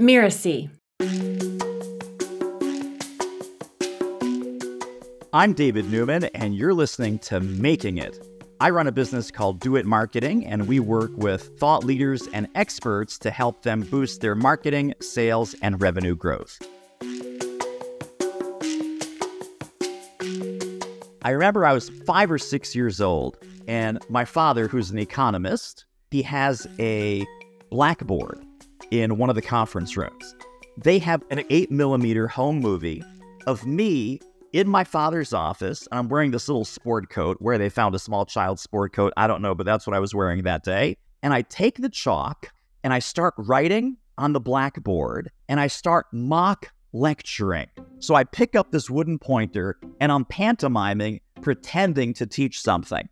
[0.00, 0.70] Mirasee.
[5.34, 8.18] I'm David Newman, and you're listening to Making It.
[8.60, 12.48] I run a business called Do It Marketing, and we work with thought leaders and
[12.54, 16.58] experts to help them boost their marketing, sales, and revenue growth.
[21.22, 23.36] I remember I was five or six years old,
[23.68, 27.26] and my father, who's an economist, he has a
[27.68, 28.46] blackboard
[28.90, 30.34] in one of the conference rooms.
[30.76, 33.02] They have an eight millimeter home movie
[33.46, 34.20] of me
[34.52, 35.86] in my father's office.
[35.90, 39.12] And I'm wearing this little sport coat where they found a small child sport coat.
[39.16, 40.96] I don't know, but that's what I was wearing that day.
[41.22, 42.50] And I take the chalk
[42.82, 47.68] and I start writing on the blackboard and I start mock lecturing.
[47.98, 53.08] So I pick up this wooden pointer and I'm pantomiming, pretending to teach something.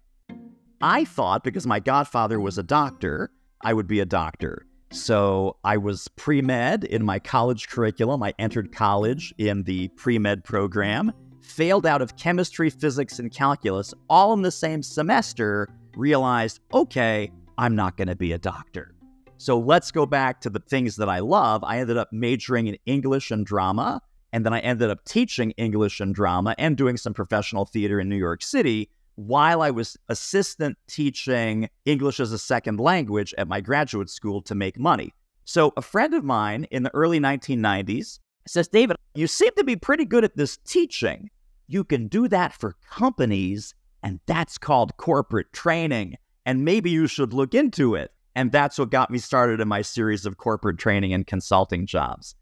[0.80, 3.30] I thought because my godfather was a doctor,
[3.62, 4.64] I would be a doctor.
[4.90, 8.22] So I was pre med in my college curriculum.
[8.22, 13.92] I entered college in the pre med program, failed out of chemistry, physics, and calculus
[14.08, 18.94] all in the same semester, realized, okay, I'm not going to be a doctor.
[19.36, 21.62] So let's go back to the things that I love.
[21.62, 24.00] I ended up majoring in English and drama,
[24.32, 28.08] and then I ended up teaching English and drama and doing some professional theater in
[28.08, 33.60] New York City while I was assistant teaching English as a second language at my
[33.60, 35.12] graduate school to make money.
[35.44, 39.74] So, a friend of mine in the early 1990s says, David, you seem to be
[39.74, 41.30] pretty good at this teaching.
[41.66, 46.14] You can do that for companies, and that's called corporate training.
[46.46, 48.12] And maybe you should look into it.
[48.36, 52.36] And that's what got me started in my series of corporate training and consulting jobs.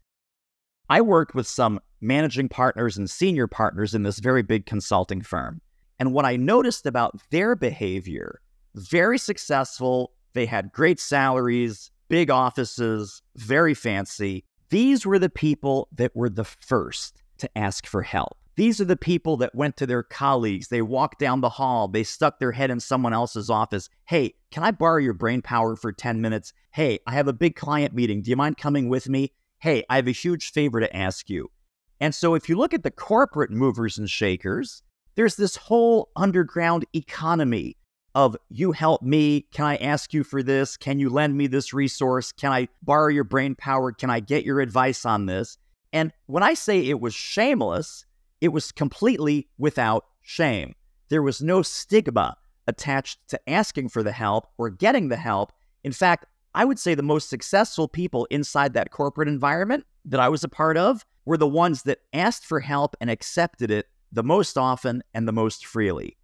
[0.91, 5.59] I worked with some managing partners and senior partners in this very big consulting firm.
[5.99, 8.41] And what I noticed about their behavior,
[8.75, 14.45] very successful, they had great salaries, big offices, very fancy.
[14.69, 18.37] These were the people that were the first to ask for help.
[18.55, 20.69] These are the people that went to their colleagues.
[20.69, 21.87] They walked down the hall.
[21.87, 23.87] They stuck their head in someone else's office.
[24.05, 26.53] Hey, can I borrow your brain power for 10 minutes?
[26.71, 28.23] Hey, I have a big client meeting.
[28.23, 29.31] Do you mind coming with me?
[29.59, 31.51] Hey, I have a huge favor to ask you.
[31.99, 34.81] And so if you look at the corporate movers and shakers,
[35.17, 37.75] there's this whole underground economy
[38.13, 39.41] of you help me.
[39.51, 40.77] Can I ask you for this?
[40.77, 42.31] Can you lend me this resource?
[42.31, 43.91] Can I borrow your brain power?
[43.91, 45.57] Can I get your advice on this?
[45.91, 48.05] And when I say it was shameless,
[48.41, 50.75] it was completely without shame.
[51.09, 55.51] There was no stigma attached to asking for the help or getting the help.
[55.83, 60.29] In fact, I would say the most successful people inside that corporate environment that I
[60.29, 64.23] was a part of were the ones that asked for help and accepted it the
[64.23, 66.17] most often and the most freely.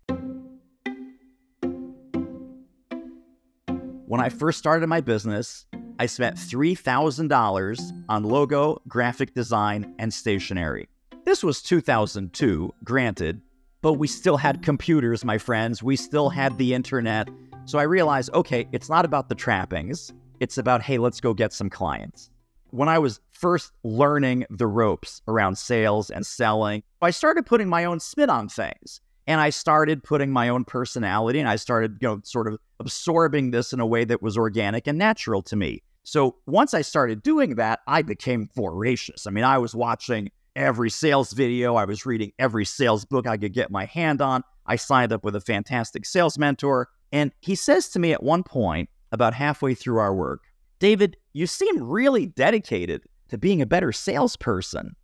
[4.05, 5.65] When I first started my business,
[5.99, 10.87] I spent $3,000 on logo, graphic design, and stationery.
[11.25, 13.41] This was 2002, granted,
[13.81, 15.81] but we still had computers, my friends.
[15.81, 17.29] We still had the internet.
[17.65, 21.53] So I realized okay, it's not about the trappings, it's about, hey, let's go get
[21.53, 22.29] some clients
[22.73, 27.85] when I was first learning the ropes around sales and selling, I started putting my
[27.85, 28.99] own spin on things.
[29.27, 33.51] And I started putting my own personality and I started, you know, sort of absorbing
[33.51, 35.83] this in a way that was organic and natural to me.
[36.03, 39.27] So once I started doing that, I became voracious.
[39.27, 43.37] I mean, I was watching every sales video, I was reading every sales book I
[43.37, 44.43] could get my hand on.
[44.65, 46.89] I signed up with a fantastic sales mentor.
[47.11, 50.41] And he says to me at one point, about halfway through our work,
[50.79, 54.95] David, you seem really dedicated to being a better salesperson.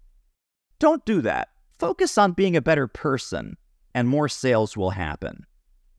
[0.79, 1.50] Don't do that.
[1.79, 3.57] Focus on being a better person,
[3.95, 5.45] and more sales will happen.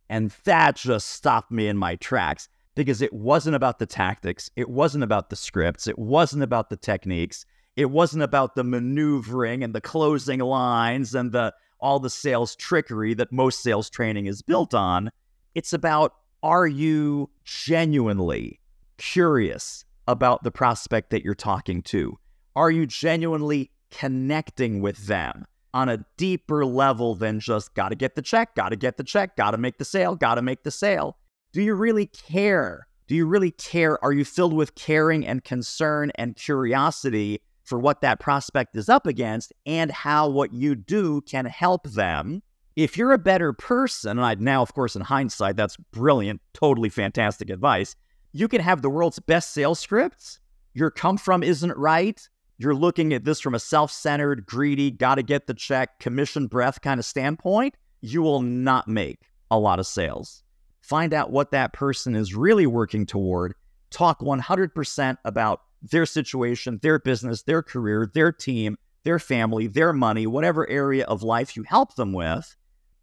[0.08, 4.68] And that just stopped me in my tracks because it wasn't about the tactics, it
[4.68, 7.44] wasn't about the scripts, it wasn't about the techniques,
[7.76, 13.14] it wasn't about the maneuvering and the closing lines and the all the sales trickery
[13.14, 15.10] that most sales training is built on.
[15.54, 18.60] It's about are you genuinely
[18.98, 22.18] curious about the prospect that you're talking to?
[22.56, 28.16] Are you genuinely connecting with them on a deeper level than just got to get
[28.16, 30.64] the check, got to get the check, got to make the sale, got to make
[30.64, 31.16] the sale?
[31.52, 32.88] Do you really care?
[33.06, 34.02] Do you really care?
[34.04, 39.06] Are you filled with caring and concern and curiosity for what that prospect is up
[39.06, 42.42] against and how what you do can help them?
[42.74, 46.88] If you're a better person, and I now, of course, in hindsight, that's brilliant, totally
[46.88, 47.94] fantastic advice
[48.32, 50.38] you can have the world's best sales scripts.
[50.74, 52.28] Your come from isn't right.
[52.58, 56.80] You're looking at this from a self centered, greedy, gotta get the check, commission breath
[56.80, 57.74] kind of standpoint.
[58.02, 60.42] You will not make a lot of sales.
[60.80, 63.54] Find out what that person is really working toward.
[63.90, 70.26] Talk 100% about their situation, their business, their career, their team, their family, their money,
[70.26, 72.56] whatever area of life you help them with.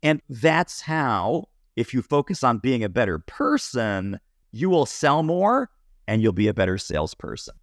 [0.04, 1.46] And that's how,
[1.76, 4.20] if you focus on being a better person,
[4.52, 5.70] you will sell more
[6.08, 7.56] and you'll be a better salesperson.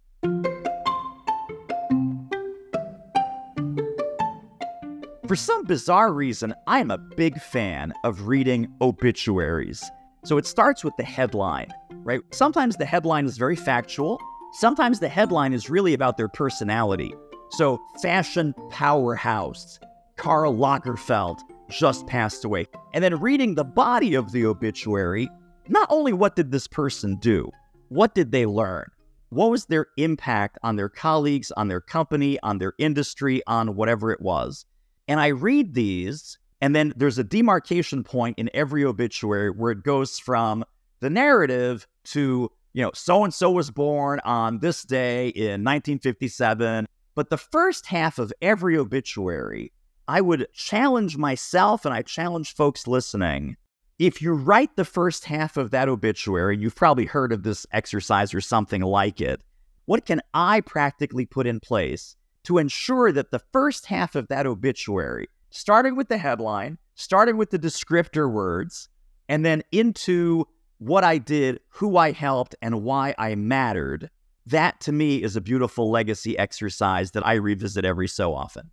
[5.27, 9.83] For some bizarre reason, I am a big fan of reading obituaries.
[10.23, 11.69] So it starts with the headline,
[12.03, 12.21] right?
[12.31, 14.19] Sometimes the headline is very factual,
[14.53, 17.13] sometimes the headline is really about their personality.
[17.51, 19.79] So, fashion powerhouse,
[20.17, 21.39] Karl Lagerfeld
[21.69, 22.67] just passed away.
[22.93, 25.29] And then reading the body of the obituary,
[25.67, 27.49] not only what did this person do,
[27.89, 28.85] what did they learn?
[29.29, 34.11] What was their impact on their colleagues, on their company, on their industry, on whatever
[34.11, 34.65] it was?
[35.07, 39.83] And I read these, and then there's a demarcation point in every obituary where it
[39.83, 40.63] goes from
[40.99, 46.85] the narrative to, you know, so and so was born on this day in 1957.
[47.15, 49.71] But the first half of every obituary,
[50.07, 53.57] I would challenge myself and I challenge folks listening.
[53.97, 58.33] If you write the first half of that obituary, you've probably heard of this exercise
[58.33, 59.41] or something like it.
[59.85, 64.45] What can I practically put in place to ensure that the first half of that
[64.45, 68.89] obituary, starting with the headline, starting with the descriptor words,
[69.29, 70.45] and then into
[70.79, 74.09] what I did, who I helped, and why I mattered,
[74.45, 78.71] that to me is a beautiful legacy exercise that I revisit every so often.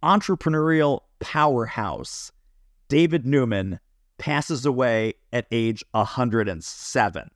[0.00, 2.30] Entrepreneurial powerhouse
[2.88, 3.80] David Newman
[4.20, 7.30] passes away at age 107.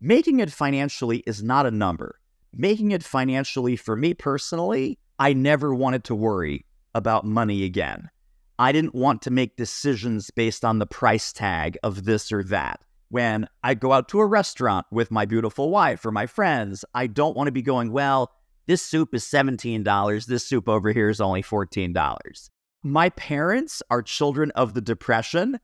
[0.00, 2.18] Making it financially is not a number
[2.52, 6.64] making it financially for me personally, I never wanted to worry
[6.94, 8.10] about money again.
[8.58, 12.80] I didn't want to make decisions based on the price tag of this or that.
[13.10, 17.06] When I go out to a restaurant with my beautiful wife or my friends, I
[17.06, 18.32] don't want to be going, well,
[18.66, 20.26] this soup is $17.
[20.26, 22.50] This soup over here is only $14.
[22.88, 25.60] My parents are children of the Depression.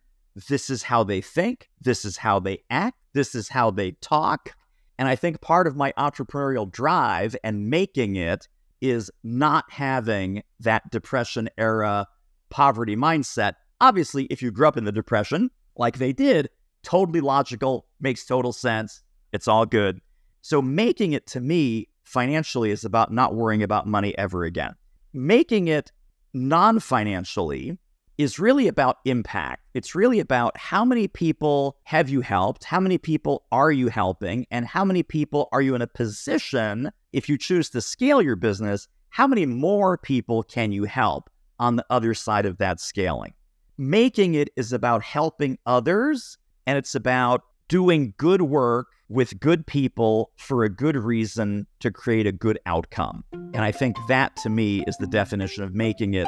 [0.46, 1.70] This is how they think.
[1.80, 2.98] This is how they act.
[3.14, 4.50] This is how they talk.
[4.98, 8.46] And I think part of my entrepreneurial drive and making it
[8.82, 12.06] is not having that depression era
[12.50, 13.54] poverty mindset.
[13.80, 16.50] Obviously, if you grew up in the depression like they did,
[16.82, 19.02] totally logical, makes total sense.
[19.32, 19.98] It's all good.
[20.42, 24.74] So making it to me financially is about not worrying about money ever again.
[25.14, 25.90] Making it
[26.34, 27.78] non financially
[28.18, 29.62] is really about impact.
[29.74, 34.46] It's really about how many people have you helped, how many people are you helping,
[34.50, 38.36] and how many people are you in a position, if you choose to scale your
[38.36, 43.34] business, how many more people can you help on the other side of that scaling?
[43.78, 50.30] Making it is about helping others, and it's about doing good work with good people
[50.36, 53.24] for a good reason to create a good outcome.
[53.32, 56.26] And I think that to me is the definition of making it.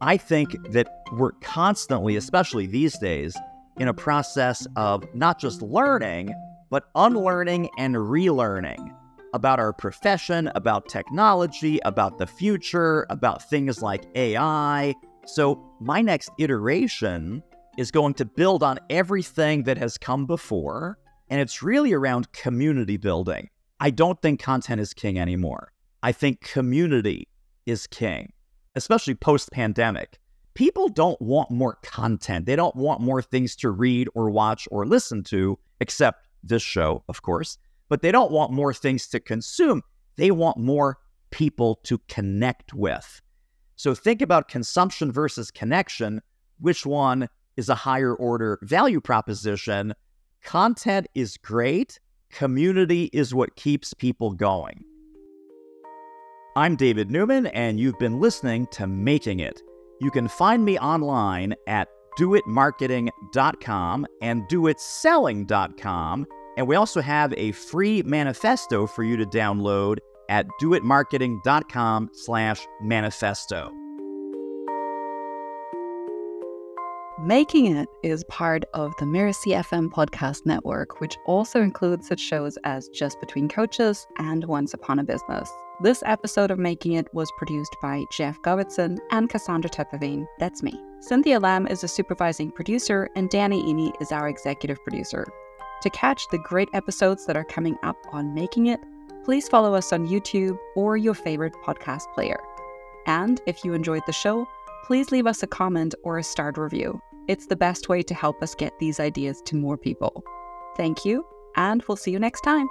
[0.00, 3.36] I think that we're constantly, especially these days,
[3.78, 6.34] in a process of not just learning,
[6.70, 8.94] but unlearning and relearning
[9.34, 14.94] about our profession, about technology, about the future, about things like AI.
[15.26, 17.42] So, my next iteration
[17.78, 20.98] is going to build on everything that has come before,
[21.28, 23.48] and it's really around community building.
[23.80, 25.72] I don't think content is king anymore.
[26.02, 27.28] I think community
[27.64, 28.32] is king
[28.78, 30.18] especially post pandemic,
[30.54, 32.46] people don't want more content.
[32.46, 37.04] They don't want more things to read or watch or listen to, except this show,
[37.08, 37.58] of course.
[37.88, 39.82] But they don't want more things to consume.
[40.16, 40.98] They want more
[41.30, 43.20] people to connect with.
[43.76, 46.22] So think about consumption versus connection.
[46.60, 49.92] Which one is a higher order value proposition?
[50.42, 52.00] Content is great,
[52.30, 54.84] community is what keeps people going.
[56.56, 59.60] I'm David Newman, and you've been listening to Making It.
[60.00, 61.88] You can find me online at
[62.18, 66.26] doitmarketing.com and doitselling.com.
[66.56, 69.98] And we also have a free manifesto for you to download
[70.28, 73.77] at doitmarketing.com slash manifesto.
[77.20, 82.56] Making It is part of the Mirasee FM podcast network, which also includes such shows
[82.62, 85.50] as Just Between Coaches and Once Upon a Business.
[85.82, 90.28] This episode of Making It was produced by Geoff Govertsen and Cassandra Topperwien.
[90.38, 90.80] That's me.
[91.00, 95.26] Cynthia Lamb is a supervising producer, and Danny Iny is our executive producer.
[95.82, 98.78] To catch the great episodes that are coming up on Making It,
[99.24, 102.38] please follow us on YouTube or your favorite podcast player.
[103.06, 104.46] And if you enjoyed the show,
[104.84, 107.02] please leave us a comment or a starred review.
[107.28, 110.24] It's the best way to help us get these ideas to more people.
[110.76, 112.68] Thank you, and we'll see you next time.